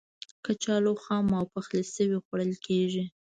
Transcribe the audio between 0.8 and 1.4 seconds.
خام